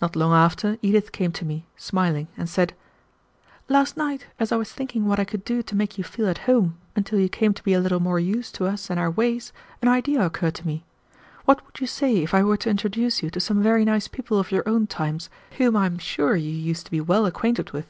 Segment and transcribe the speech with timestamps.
[0.00, 2.72] Not long after, Edith came to me, smiling, and said:
[3.68, 6.38] "Last night, as I was thinking what I could do to make you feel at
[6.48, 9.52] home until you came to be a little more used to us and our ways,
[9.82, 10.82] an idea occurred to me.
[11.44, 14.38] What would you say if I were to introduce you to some very nice people
[14.38, 15.28] of your own times,
[15.58, 17.84] whom I am sure you used to be well acquainted with?"